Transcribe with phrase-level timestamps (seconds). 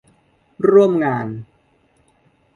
[0.69, 1.27] ร่วมงาน